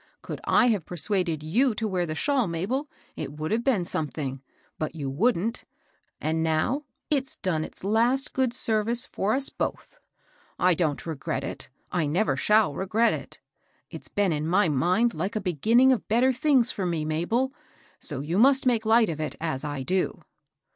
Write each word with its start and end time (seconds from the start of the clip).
Could 0.23 0.41
I 0.45 0.65
have 0.69 0.83
persuaded 0.87 1.43
you 1.43 1.75
to 1.75 1.87
wear 1.87 2.07
the 2.07 2.15
shawl, 2.15 2.47
Mabel, 2.47 2.89
it 3.15 3.33
would 3.33 3.51
have 3.51 3.63
been 3.63 3.85
something, 3.85 4.41
but 4.79 4.95
you 4.95 5.11
wouldn't,— 5.11 5.63
and 6.19 6.41
now 6.41 6.85
it's 7.11 7.35
done 7.35 7.63
its 7.63 7.83
last 7.83 8.33
good 8.33 8.51
ser 8.51 8.83
vice 8.83 9.05
for 9.05 9.35
us 9.35 9.49
both. 9.49 9.99
I 10.57 10.73
don't 10.73 11.05
regret 11.05 11.43
it,— 11.43 11.69
I 11.91 12.07
never 12.07 12.35
shall 12.35 12.73
regret 12.73 13.13
it; 13.13 13.41
it's 13.91 14.09
been 14.09 14.31
in 14.33 14.47
my 14.47 14.69
mind 14.69 15.13
like 15.13 15.35
a 15.35 15.39
beginning 15.39 15.91
of 15.91 16.07
better 16.07 16.33
things 16.33 16.71
for 16.71 16.87
me, 16.87 17.05
Mabel; 17.05 17.53
so 17.99 18.21
you 18.21 18.39
must 18.39 18.65
make 18.65 18.87
light 18.87 19.07
of 19.07 19.19
it, 19.19 19.35
as 19.39 19.63
I 19.63 19.83
do." 19.83 20.23